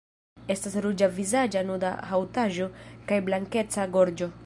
Estas 0.53 0.77
ruĝa 0.85 1.09
vizaĝa 1.17 1.63
nuda 1.69 1.93
haŭtaĵo 2.13 2.71
kaj 3.13 3.25
blankeca 3.29 3.91
gorĝo. 3.99 4.37